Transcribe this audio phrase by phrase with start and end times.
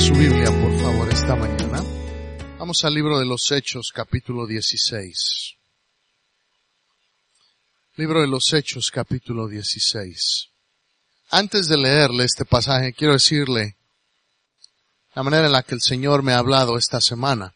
[0.00, 1.84] su Biblia, por favor, esta mañana.
[2.58, 5.56] Vamos al libro de los Hechos, capítulo 16.
[7.96, 10.48] Libro de los Hechos, capítulo 16.
[11.32, 13.76] Antes de leerle este pasaje, quiero decirle
[15.14, 17.54] la manera en la que el Señor me ha hablado esta semana.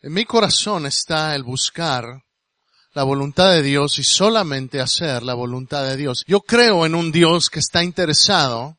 [0.00, 2.22] En mi corazón está el buscar
[2.92, 6.24] la voluntad de Dios y solamente hacer la voluntad de Dios.
[6.26, 8.78] Yo creo en un Dios que está interesado,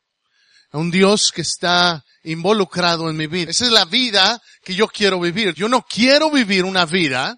[0.73, 3.51] en un Dios que está involucrado en mi vida.
[3.51, 5.53] Esa es la vida que yo quiero vivir.
[5.53, 7.37] Yo no quiero vivir una vida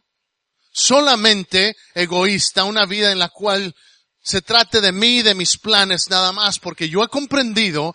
[0.72, 3.76] solamente egoísta, una vida en la cual
[4.22, 7.94] se trate de mí, de mis planes nada más, porque yo he comprendido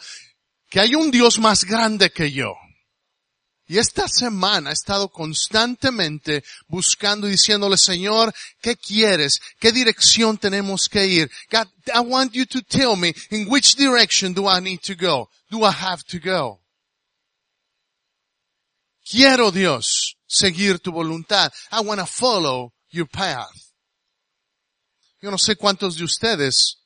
[0.70, 2.54] que hay un Dios más grande que yo.
[3.69, 9.41] Y esta semana he estado constantemente buscando y diciéndole, Señor, ¿qué quieres?
[9.61, 11.30] ¿Qué dirección tenemos que ir?
[11.51, 15.29] God, I want you to tell me in which direction do I need to go?
[15.51, 16.63] Do I have to go?
[19.05, 21.52] Quiero Dios seguir tu voluntad.
[21.71, 23.52] I want to follow your path.
[25.21, 26.77] Yo no sé cuántos de ustedes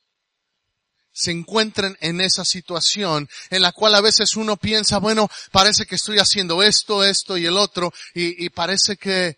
[1.13, 5.95] se encuentren en esa situación en la cual a veces uno piensa, bueno, parece que
[5.95, 9.37] estoy haciendo esto, esto y el otro, y, y parece que,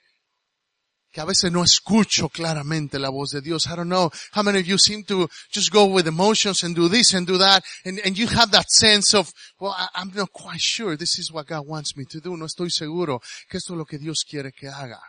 [1.11, 3.67] que a veces no escucho claramente la voz de Dios.
[3.67, 6.89] I don't know how many of you seem to just go with emotions and do
[6.89, 10.31] this and do that, and, and you have that sense of, well, I, I'm not
[10.31, 12.35] quite sure this is what God wants me to do.
[12.37, 15.01] No estoy seguro que esto es lo que Dios quiere que haga.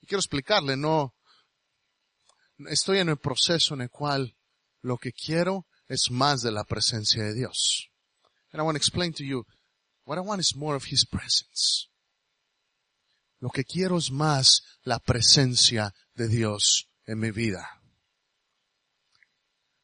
[0.00, 1.14] Y quiero explicarle, no,
[2.68, 4.34] estoy en el proceso en el cual
[4.82, 7.88] lo que quiero es más de la presencia de Dios.
[8.52, 9.46] And I want to explain to you,
[10.04, 11.88] what I want is more of His presence.
[13.40, 17.80] Lo que quiero es más la presencia de Dios en mi vida.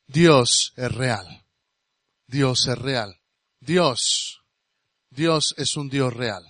[0.06, 1.46] Dios es real.
[2.26, 3.20] Dios es real.
[3.60, 4.40] Dios,
[5.10, 6.44] Dios es un Dios real.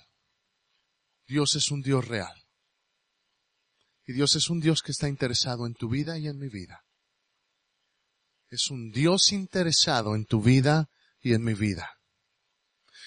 [1.27, 2.35] Dios es un Dios real.
[4.07, 6.88] Y Dios es un Dios que está interesado en tu vida y en mi vida
[8.51, 10.89] es un Dios interesado en tu vida
[11.21, 11.99] y en mi vida.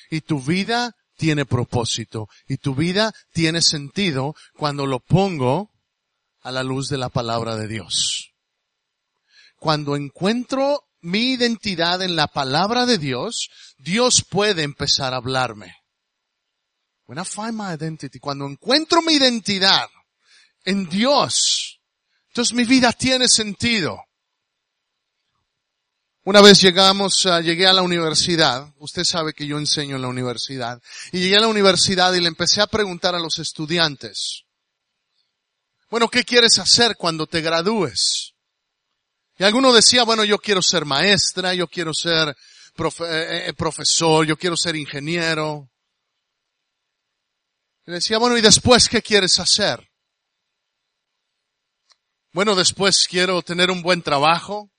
[0.10, 5.72] Y tu vida tiene propósito y tu vida tiene sentido cuando lo pongo
[6.42, 8.34] a la luz de la palabra de Dios.
[9.58, 15.76] Cuando encuentro mi identidad en la palabra de Dios, Dios puede empezar a hablarme.
[17.06, 19.90] When I find my identity, cuando encuentro mi identidad
[20.64, 21.82] en Dios,
[22.30, 24.00] entonces mi vida tiene sentido.
[26.24, 30.08] Una vez llegamos, uh, llegué a la universidad, usted sabe que yo enseño en la
[30.08, 30.80] universidad,
[31.12, 34.44] y llegué a la universidad y le empecé a preguntar a los estudiantes,
[35.90, 38.36] bueno, ¿qué quieres hacer cuando te gradúes?
[39.38, 44.38] Y alguno decía, bueno, yo quiero ser maestra, yo quiero ser eh, eh, profesor, yo
[44.38, 45.70] quiero ser ingeniero.
[47.88, 49.90] Y decía, bueno, ¿y después qué quieres hacer?
[52.32, 54.72] Bueno, después quiero tener un buen trabajo,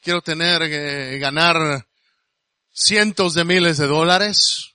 [0.00, 1.86] quiero tener, eh, ganar
[2.72, 4.74] cientos de miles de dólares.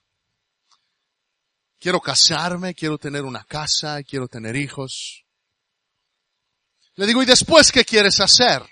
[1.79, 5.25] Quiero casarme, quiero tener una casa, quiero tener hijos.
[6.95, 8.63] Le digo, ¿y después qué quieres hacer?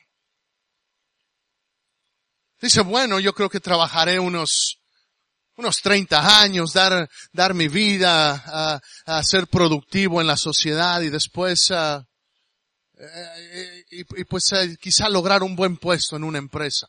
[2.59, 4.79] Dice, bueno, yo creo que trabajaré unos,
[5.57, 11.09] unos 30 años, dar, dar mi vida a, a ser productivo en la sociedad y
[11.09, 12.05] después a,
[13.03, 16.87] eh, y, y, pues eh, quizá lograr un buen puesto en una empresa.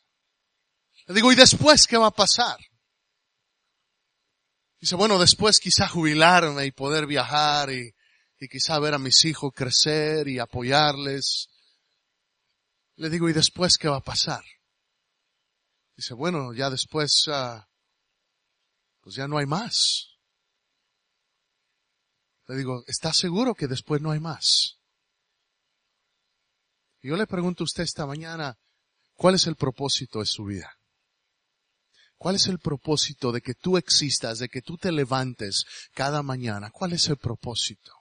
[1.07, 2.59] Le digo, ¿y después qué va a pasar?
[4.83, 7.95] Dice, bueno, después quizá jubilarme y poder viajar y,
[8.51, 11.49] quizá ver a mis hijos crecer y apoyarles.
[12.97, 14.43] Le digo, ¿y después qué va a pasar?
[15.97, 17.63] Dice, bueno, ya después, uh,
[19.01, 20.09] pues ya no hay más.
[22.49, 24.82] Le digo, ¿estás seguro que después no hay más?
[27.03, 28.57] Y yo le pregunto a usted esta mañana,
[29.15, 30.73] ¿cuál es el propósito de su vida?
[32.17, 36.71] ¿Cuál es el propósito de que tú existas, de que tú te levantes cada mañana?
[36.71, 37.93] ¿Cuál es el propósito?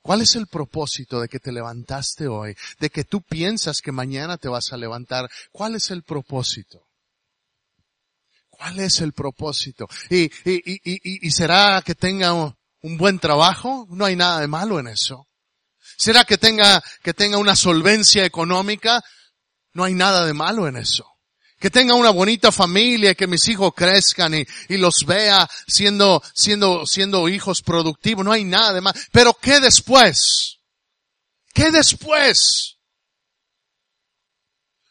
[0.00, 2.56] ¿Cuál es el propósito de que te levantaste hoy?
[2.80, 5.30] De que tú piensas que mañana te vas a levantar.
[5.52, 6.88] ¿Cuál es el propósito?
[8.48, 9.86] ¿Cuál es el propósito?
[10.08, 13.86] ¿Y, y, y, y será que tenga un buen trabajo?
[13.90, 15.26] No hay nada de malo en eso.
[15.96, 19.02] ¿Será que tenga, que tenga una solvencia económica?
[19.72, 21.04] No hay nada de malo en eso.
[21.58, 26.86] Que tenga una bonita familia, que mis hijos crezcan y, y los vea siendo, siendo,
[26.86, 28.24] siendo hijos productivos.
[28.24, 28.98] No hay nada de malo.
[29.12, 30.58] Pero ¿qué después?
[31.52, 32.76] ¿Qué después?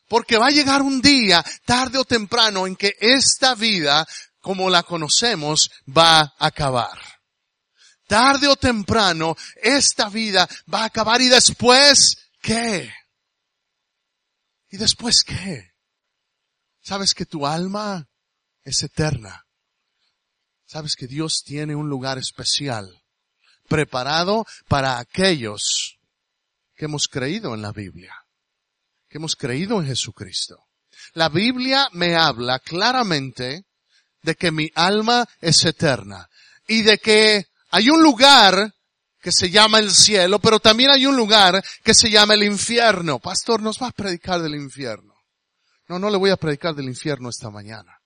[0.07, 4.05] Porque va a llegar un día, tarde o temprano, en que esta vida,
[4.39, 7.12] como la conocemos, va a acabar.
[8.07, 12.93] Tarde o temprano, esta vida va a acabar y después, ¿qué?
[14.69, 15.71] ¿Y después qué?
[16.81, 18.09] ¿Sabes que tu alma
[18.63, 19.45] es eterna?
[20.65, 23.03] ¿Sabes que Dios tiene un lugar especial
[23.69, 25.99] preparado para aquellos
[26.75, 28.13] que hemos creído en la Biblia?
[29.07, 30.65] Que hemos creído en Jesucristo.
[31.13, 33.65] La Biblia me habla claramente
[34.23, 36.27] de que mi alma es eterna
[36.67, 38.71] y de que hay un lugar
[39.19, 43.17] que se llama el cielo, pero también hay un lugar que se llama el infierno.
[43.17, 45.15] Pastor, nos va a predicar del infierno.
[45.87, 47.97] No, no le voy a predicar del infierno esta mañana.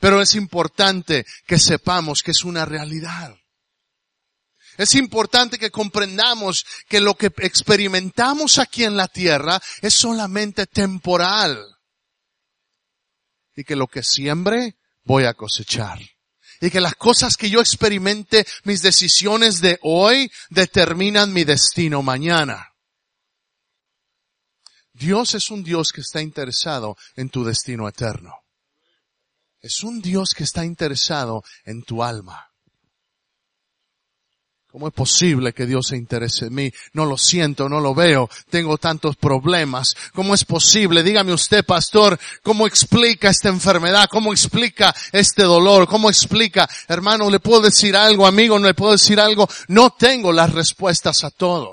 [0.00, 3.34] Pero es importante que sepamos que es una realidad.
[4.76, 11.64] Es importante que comprendamos que lo que experimentamos aquí en la tierra es solamente temporal.
[13.54, 16.00] Y que lo que siembre voy a cosechar.
[16.60, 22.72] Y que las cosas que yo experimente, mis decisiones de hoy, determinan mi destino mañana.
[24.92, 28.34] Dios es un Dios que está interesado en tu destino eterno.
[29.60, 32.50] Es un Dios que está interesado en tu alma.
[34.76, 36.70] ¿Cómo es posible que Dios se interese en mí?
[36.92, 39.96] No lo siento, no lo veo, tengo tantos problemas.
[40.12, 41.02] ¿Cómo es posible?
[41.02, 44.06] Dígame usted, pastor, ¿cómo explica esta enfermedad?
[44.10, 45.88] ¿Cómo explica este dolor?
[45.88, 46.68] ¿Cómo explica?
[46.88, 48.58] Hermano, ¿le puedo decir algo, amigo?
[48.58, 49.48] ¿No le puedo decir algo?
[49.68, 51.72] No tengo las respuestas a todo.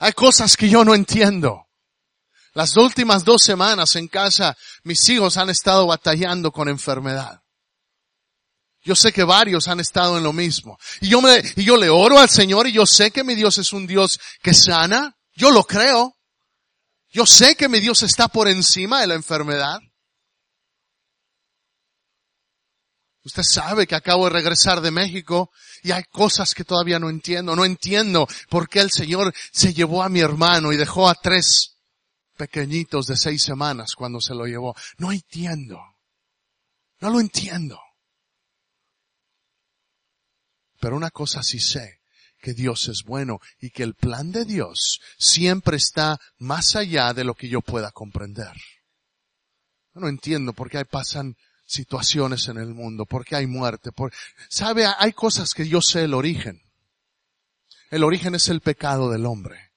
[0.00, 1.66] Hay cosas que yo no entiendo.
[2.54, 7.41] Las últimas dos semanas en casa, mis hijos han estado batallando con enfermedad.
[8.84, 10.78] Yo sé que varios han estado en lo mismo.
[11.00, 13.58] Y yo me, y yo le oro al Señor y yo sé que mi Dios
[13.58, 15.16] es un Dios que sana.
[15.34, 16.16] Yo lo creo.
[17.10, 19.78] Yo sé que mi Dios está por encima de la enfermedad.
[23.24, 25.52] Usted sabe que acabo de regresar de México
[25.84, 27.54] y hay cosas que todavía no entiendo.
[27.54, 31.76] No entiendo por qué el Señor se llevó a mi hermano y dejó a tres
[32.36, 34.74] pequeñitos de seis semanas cuando se lo llevó.
[34.98, 35.78] No entiendo.
[36.98, 37.78] No lo entiendo.
[40.82, 42.00] Pero una cosa sí sé,
[42.40, 47.22] que Dios es bueno y que el plan de Dios siempre está más allá de
[47.22, 48.50] lo que yo pueda comprender.
[49.94, 54.12] no entiendo por qué pasan situaciones en el mundo, por qué hay muerte, por...
[54.48, 56.60] sabe, hay cosas que yo sé el origen.
[57.92, 59.71] El origen es el pecado del hombre.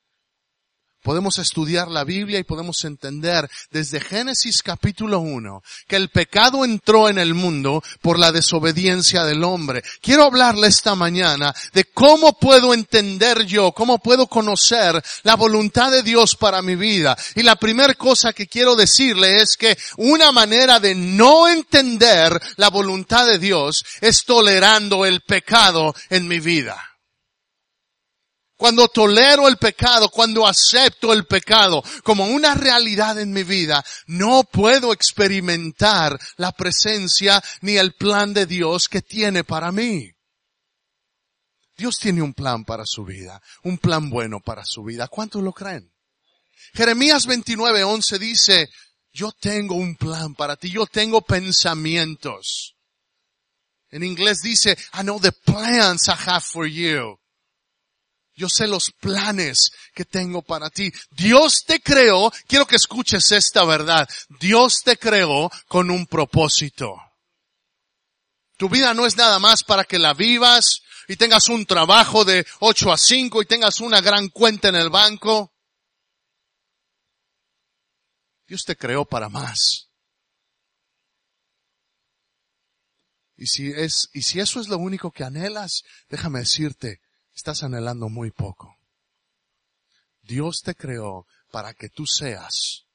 [1.06, 7.10] Podemos estudiar la Biblia y podemos entender desde Génesis capítulo 1 que el pecado entró
[7.10, 9.84] en el mundo por la desobediencia del hombre.
[10.02, 16.02] Quiero hablarle esta mañana de cómo puedo entender yo, cómo puedo conocer la voluntad de
[16.02, 17.16] Dios para mi vida.
[17.36, 22.72] Y la primera cosa que quiero decirle es que una manera de no entender la
[22.72, 26.94] voluntad de Dios es tolerando el pecado en mi vida.
[28.57, 34.46] Cuando tolero el pecado, cuando acepto el pecado como una realidad en mi vida, no
[34.46, 40.10] puedo experimentar la presencia ni el plan de Dios que tiene para mí.
[41.77, 45.10] Dios tiene un plan para su vida, un plan bueno para su vida.
[45.10, 45.91] ¿Cuántos lo creen?
[46.74, 48.70] Jeremías 29:11 dice,
[49.12, 52.75] yo tengo un plan para ti, yo tengo pensamientos.
[53.89, 57.18] En inglés dice, I know the plans I have for you.
[58.36, 60.92] Yo sé los planes que tengo para ti.
[61.12, 64.08] Dios te creó, quiero que escuches esta verdad.
[64.39, 66.96] Dios te creó con un propósito.
[68.58, 72.46] Tu vida no es nada más para que la vivas y tengas un trabajo de
[72.60, 75.54] 8 a 5 y tengas una gran cuenta en el banco.
[78.48, 79.89] Dios te creó para más.
[83.38, 87.01] Y si es, y si eso es lo único que anhelas, déjame decirte,
[87.36, 88.80] estás anhelando muy poco.
[90.22, 92.88] Dios te creó para que tú seas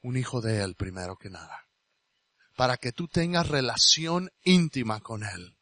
[0.00, 1.66] un hijo de Él primero que nada.
[2.56, 5.57] Para que tú tengas relación íntima con Él.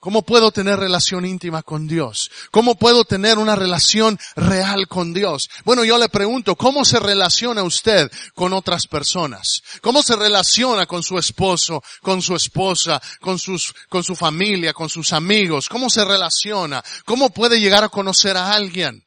[0.00, 2.30] ¿Cómo puedo tener relación íntima con Dios?
[2.50, 5.50] ¿Cómo puedo tener una relación real con Dios?
[5.62, 9.62] Bueno, yo le pregunto, ¿cómo se relaciona usted con otras personas?
[9.82, 14.88] ¿Cómo se relaciona con su esposo, con su esposa, con sus, con su familia, con
[14.88, 15.68] sus amigos?
[15.68, 16.82] ¿Cómo se relaciona?
[17.04, 19.06] ¿Cómo puede llegar a conocer a alguien?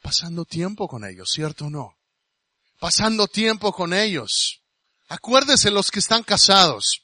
[0.00, 1.98] Pasando tiempo con ellos, ¿cierto o no?
[2.80, 4.62] Pasando tiempo con ellos.
[5.08, 7.03] Acuérdese los que están casados.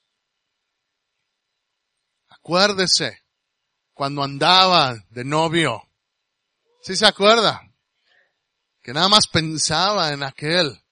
[2.43, 3.23] Acuérdese
[3.95, 5.83] cuando andaba de novio.
[6.83, 7.71] ¿Sí se acuerda?
[8.83, 10.83] que nada más pensaba en aquel,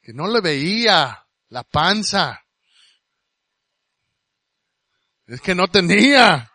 [0.00, 2.46] que no le veía la panza,
[5.26, 6.52] es que no tenía,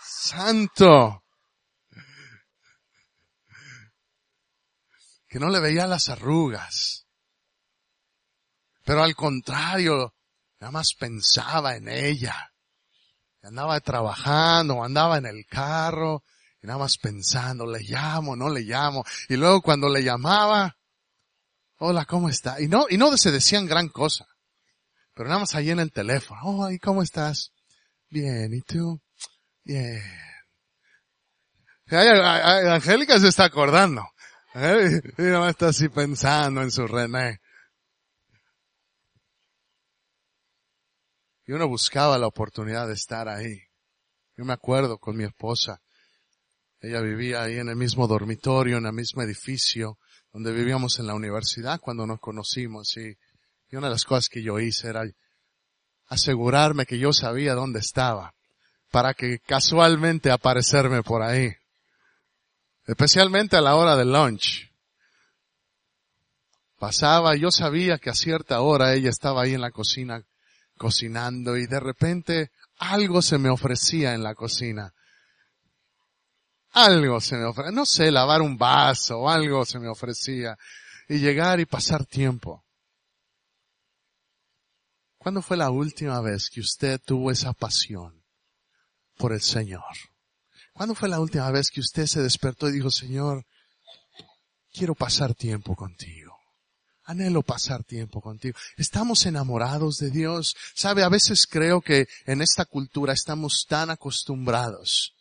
[0.00, 1.24] santo,
[5.28, 7.06] que no le veía las arrugas,
[8.84, 10.14] pero al contrario,
[10.58, 12.51] nada más pensaba en ella
[13.42, 16.22] andaba trabajando, andaba en el carro,
[16.62, 19.04] y nada más pensando, le llamo, no le llamo.
[19.28, 20.76] Y luego cuando le llamaba,
[21.78, 22.60] hola, ¿cómo está?
[22.60, 24.26] Y no, y no se decían gran cosa.
[25.14, 27.52] Pero nada más ahí en el teléfono, oh, ¿y cómo estás?
[28.08, 29.00] Bien, ¿y tú?
[29.64, 30.02] Bien.
[31.90, 34.06] Angélica se está acordando.
[34.54, 35.00] ¿eh?
[35.18, 37.40] Y nada más está así pensando en su René.
[41.46, 43.58] Y uno buscaba la oportunidad de estar ahí.
[44.36, 45.80] Yo me acuerdo con mi esposa.
[46.80, 49.98] Ella vivía ahí en el mismo dormitorio, en el mismo edificio
[50.32, 53.16] donde vivíamos en la universidad cuando nos conocimos y,
[53.76, 55.02] una de las cosas que yo hice era
[56.08, 58.34] asegurarme que yo sabía dónde estaba
[58.90, 61.50] para que casualmente aparecerme por ahí.
[62.84, 64.70] Especialmente a la hora del lunch.
[66.78, 70.22] Pasaba, yo sabía que a cierta hora ella estaba ahí en la cocina
[70.82, 74.92] cocinando y de repente algo se me ofrecía en la cocina.
[76.72, 80.58] Algo se me ofrecía, no sé, lavar un vaso algo se me ofrecía
[81.08, 82.64] y llegar y pasar tiempo.
[85.18, 88.24] ¿Cuándo fue la última vez que usted tuvo esa pasión
[89.18, 89.94] por el Señor?
[90.72, 93.46] ¿Cuándo fue la última vez que usted se despertó y dijo, Señor,
[94.72, 96.21] quiero pasar tiempo contigo?
[97.04, 98.56] Anhelo pasar tiempo contigo.
[98.76, 100.54] Estamos enamorados de Dios.
[100.74, 105.14] Sabe, a veces creo que en esta cultura estamos tan acostumbrados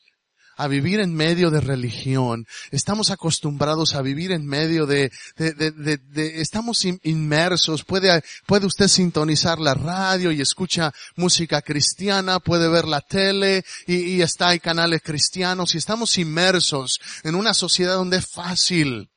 [0.57, 2.45] a vivir en medio de religión.
[2.69, 7.83] Estamos acostumbrados a vivir en medio de, de, de, de estamos inmersos.
[7.83, 13.95] Puede, puede usted sintonizar la radio y escucha música cristiana, puede ver la tele y,
[13.95, 19.11] y está hay canales cristianos y estamos inmersos en una sociedad donde es fácil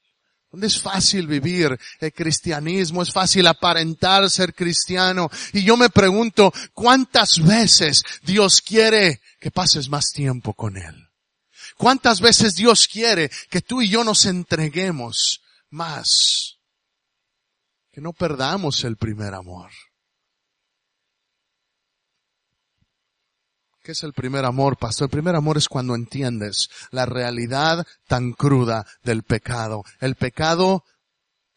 [0.54, 5.28] donde es fácil vivir el cristianismo, es fácil aparentar ser cristiano.
[5.52, 10.94] Y yo me pregunto, ¿cuántas veces Dios quiere que pases más tiempo con Él?
[11.76, 16.60] ¿Cuántas veces Dios quiere que tú y yo nos entreguemos más?
[17.90, 19.72] Que no perdamos el primer amor.
[23.84, 25.08] ¿Qué es el primer amor, pastor?
[25.08, 29.84] El primer amor es cuando entiendes la realidad tan cruda del pecado.
[30.00, 30.84] El pecado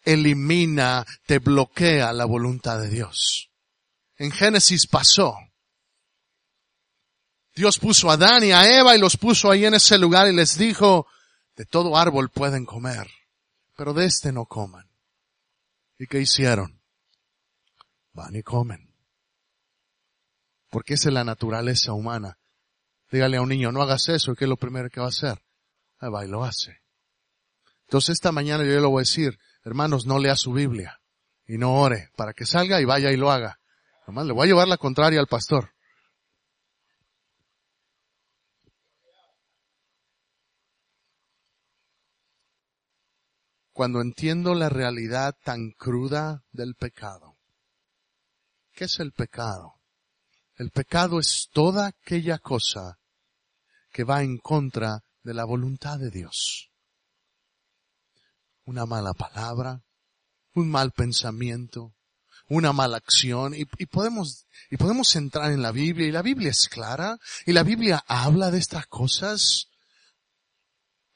[0.03, 3.49] elimina, te bloquea la voluntad de Dios.
[4.17, 5.37] En Génesis pasó.
[7.55, 10.35] Dios puso a Adán y a Eva y los puso ahí en ese lugar y
[10.35, 11.07] les dijo,
[11.55, 13.07] de todo árbol pueden comer,
[13.77, 14.85] pero de este no coman.
[15.97, 16.81] ¿Y qué hicieron?
[18.11, 18.86] Van y comen
[20.69, 22.37] porque esa es la naturaleza humana.
[23.11, 25.41] Dígale a un niño, no hagas eso, ¿qué es lo primero que va a hacer?
[25.99, 26.81] Ahí va y lo hace.
[27.87, 30.99] Entonces esta mañana yo le voy a decir, hermanos, no lea su Biblia
[31.45, 33.59] y no ore para que salga y vaya y lo haga.
[34.05, 35.73] Nomás le voy a llevar la contraria al pastor.
[43.71, 47.37] Cuando entiendo la realidad tan cruda del pecado.
[48.73, 49.76] ¿Qué es el pecado?
[50.57, 52.99] El pecado es toda aquella cosa
[53.91, 56.71] que va en contra de la voluntad de Dios.
[58.65, 59.83] Una mala palabra,
[60.55, 61.95] un mal pensamiento,
[62.49, 66.67] una mala acción y, podemos y podemos entrar en la Biblia y la Biblia es
[66.67, 69.67] clara y la Biblia habla de estas cosas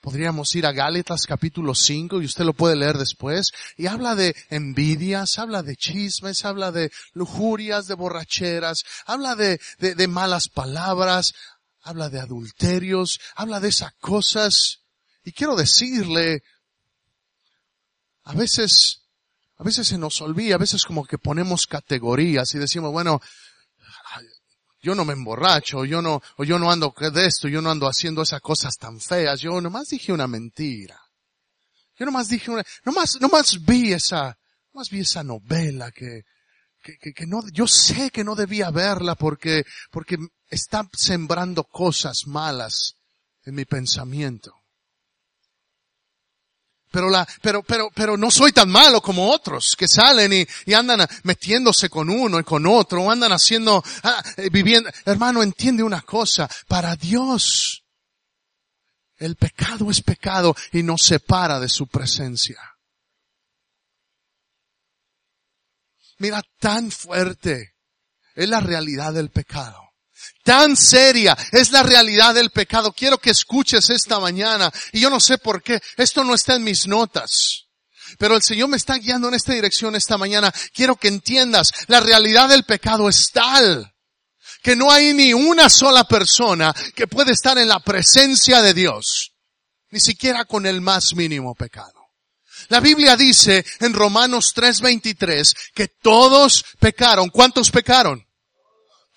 [0.02, 4.36] Podríamos ir a Gálatas capítulo 5 y usted lo puede leer después y habla de
[4.50, 11.36] envidias, habla de chismes, habla de lujurias, de borracheras, habla de, de, de malas palabras,
[11.84, 14.80] habla de adulterios, habla de esas cosas.
[15.24, 16.42] Y quiero decirle,
[18.24, 19.04] a veces,
[19.58, 23.22] a veces se nos olvida, a veces como que ponemos categorías y decimos, bueno,
[24.82, 27.88] yo no me emborracho, yo no, o yo no ando de esto, yo no ando
[27.88, 31.00] haciendo esas cosas tan feas, yo nomás dije una mentira.
[31.98, 34.38] Yo nomás dije una, nomás, nomás vi esa,
[34.74, 36.24] nomás vi esa novela que,
[36.82, 40.18] que, que, no, yo sé que no debía verla porque, porque
[40.50, 42.96] está sembrando cosas malas
[43.46, 44.61] en mi pensamiento.
[46.92, 50.74] Pero la, pero, pero, pero no soy tan malo como otros que salen y, y
[50.74, 54.90] andan metiéndose con uno y con otro, o andan haciendo, ah, eh, viviendo.
[55.06, 57.84] Hermano, entiende una cosa, para Dios,
[59.18, 62.60] El pecado es pecado y nos separa de su presencia.
[66.18, 67.76] Mira, tan fuerte
[68.36, 69.81] es la realidad del pecado.
[70.44, 72.94] Tan seria es la realidad del pecado.
[72.94, 74.72] Quiero que escuches esta mañana.
[74.92, 75.80] Y yo no sé por qué.
[75.98, 77.68] Esto no está en mis notas.
[78.18, 80.52] Pero el Señor me está guiando en esta dirección esta mañana.
[80.74, 83.92] Quiero que entiendas, la realidad del pecado es tal
[84.62, 89.34] que no hay ni una sola persona que puede estar en la presencia de Dios,
[89.90, 92.02] ni siquiera con el más mínimo pecado.
[92.70, 97.30] La Biblia dice en Romanos 3:23 que todos pecaron.
[97.30, 98.24] ¿Cuántos pecaron?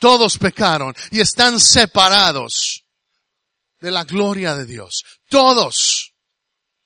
[0.04, 2.84] Todos pecaron y están separados
[3.80, 5.02] de la gloria de Dios.
[5.30, 6.12] Todos.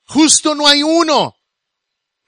[0.05, 1.35] Justo no hay uno.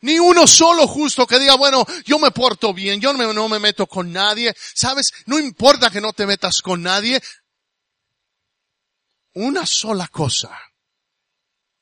[0.00, 3.49] Ni uno solo justo que diga, bueno, yo me porto bien, yo no me, no
[3.49, 4.52] me meto con nadie.
[4.75, 5.12] ¿Sabes?
[5.26, 7.23] No importa que no te metas con nadie.
[9.35, 10.59] Una sola cosa.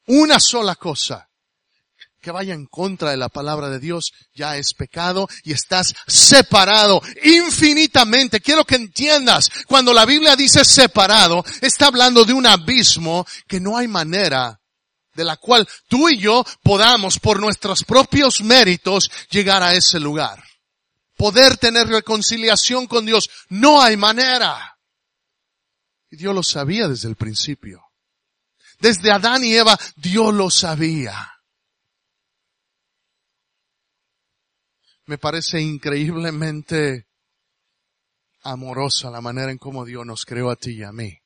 [0.05, 1.27] Una sola cosa
[2.21, 7.01] que vaya en contra de la palabra de Dios ya es pecado y estás separado
[7.23, 8.41] infinitamente.
[8.41, 13.77] Quiero que entiendas, cuando la Biblia dice separado, está hablando de un abismo que no
[13.77, 14.61] hay manera
[15.15, 20.43] de la cual tú y yo podamos por nuestros propios méritos llegar a ese lugar.
[21.17, 24.79] Poder tener reconciliación con Dios, no hay manera.
[26.11, 27.83] Y Dios lo sabía desde el principio.
[28.79, 31.38] Desde Adán y Eva, Dios lo sabía.
[35.09, 37.07] Me parece increíblemente
[38.43, 41.19] amorosa la manera en cómo Dios nos creó a ti y a mí.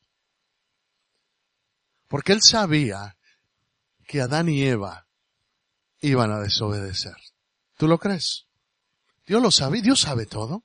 [2.07, 3.17] Porque Él sabía
[4.07, 5.09] que Adán y Eva
[6.01, 7.17] iban a desobedecer.
[7.77, 8.47] ¿Tú lo crees?
[9.27, 10.63] Dios lo sabe, Dios sabe todo.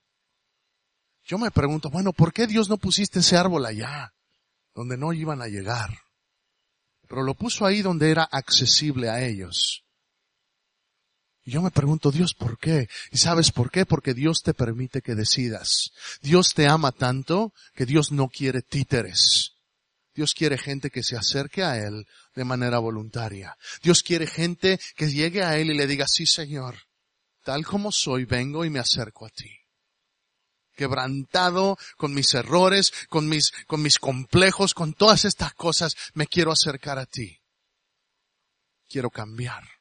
[1.25, 4.13] Yo me pregunto, bueno, ¿por qué Dios no pusiste ese árbol allá,
[4.75, 5.89] donde no iban a llegar?
[7.07, 9.86] Pero lo puso ahí donde era accesible a ellos.
[11.47, 12.89] Y yo me pregunto, Dios, ¿por qué?
[13.09, 13.85] ¿Y sabes por qué?
[13.85, 15.91] Porque Dios te permite que decidas.
[16.21, 19.53] Dios te ama tanto que Dios no quiere títeres.
[20.13, 22.05] Dios quiere gente que se acerque a Él
[22.35, 23.55] de manera voluntaria.
[23.81, 26.79] Dios quiere gente que llegue a Él y le diga, sí Señor,
[27.45, 29.49] tal como soy, vengo y me acerco a ti.
[30.75, 36.51] Quebrantado con mis errores, con mis, con mis complejos, con todas estas cosas, me quiero
[36.51, 37.39] acercar a ti.
[38.89, 39.76] Quiero cambiar.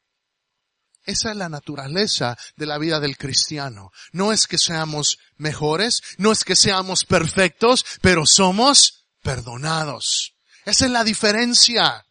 [1.07, 3.93] Esa es la naturaleza de la vida del cristiano.
[4.13, 10.35] No es que seamos mejores, no es que seamos perfectos, pero somos perdonados.
[10.65, 12.05] Esa es la diferencia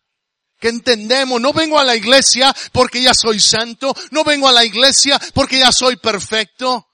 [0.59, 1.41] que entendemos.
[1.41, 5.59] No vengo a la iglesia porque ya soy santo, no vengo a la iglesia porque
[5.59, 6.87] ya soy perfecto.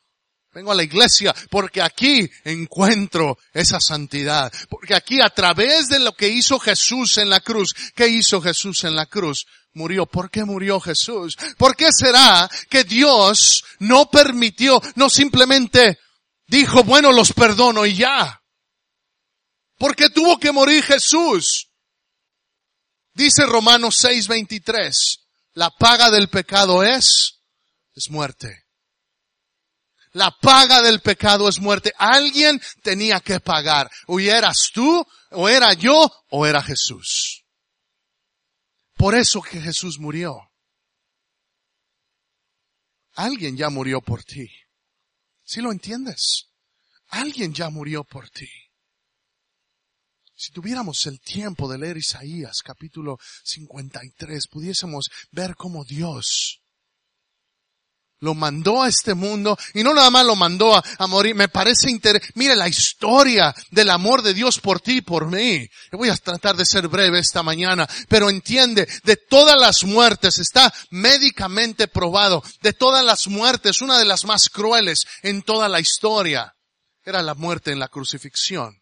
[0.54, 4.52] Vengo a la iglesia porque aquí encuentro esa santidad.
[4.70, 8.84] Porque aquí a través de lo que hizo Jesús en la cruz, ¿qué hizo Jesús
[8.84, 9.46] en la cruz?
[9.74, 10.06] Murió.
[10.06, 11.38] ¿Por qué murió Jesús?
[11.58, 16.00] ¿Por qué será que Dios no permitió, no simplemente
[16.48, 18.42] dijo, bueno, los perdono y ya?
[19.78, 21.70] ¿Por qué tuvo que morir Jesús?
[23.14, 25.20] Dice Romanos 6:23,
[25.54, 27.40] la paga del pecado es,
[27.96, 28.61] es muerte.
[30.14, 31.94] La paga del pecado es muerte.
[31.98, 33.90] Alguien tenía que pagar.
[34.08, 37.46] O eras tú, o era yo, o era Jesús.
[38.96, 40.52] Por eso que Jesús murió.
[43.14, 44.50] Alguien ya murió por ti.
[45.44, 46.50] ¿Sí lo entiendes?
[47.08, 48.50] Alguien ya murió por ti.
[50.36, 56.61] Si tuviéramos el tiempo de leer Isaías capítulo 53, pudiésemos ver cómo Dios
[58.22, 61.36] lo mandó a este mundo y no nada más lo mandó a, morir.
[61.36, 62.32] Me parece interesante.
[62.36, 65.68] Mire la historia del amor de Dios por ti y por mí.
[65.92, 70.72] voy a tratar de ser breve esta mañana, pero entiende, de todas las muertes está
[70.92, 72.44] médicamente probado.
[72.62, 76.56] De todas las muertes, una de las más crueles en toda la historia
[77.04, 78.80] era la muerte en la crucifixión.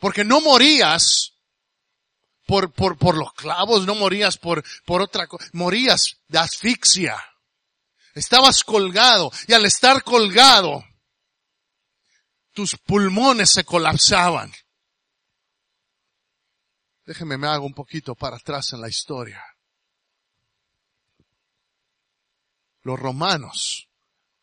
[0.00, 1.32] Porque no morías
[2.44, 7.16] por, por, por los clavos, no morías por, por otra cosa, morías de asfixia.
[8.14, 10.84] Estabas colgado y al estar colgado,
[12.52, 14.52] tus pulmones se colapsaban.
[17.06, 19.42] Déjeme me hago un poquito para atrás en la historia.
[22.82, 23.88] Los romanos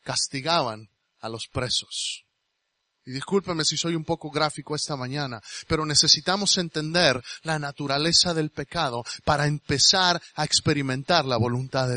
[0.01, 2.25] castigaban a los presos.
[3.07, 8.49] Y discúlpeme si soy un poco gráfico esta mañana, pero necesitamos entender la naturaleza del
[8.49, 11.93] pecado para empezar a experimentar la voluntad de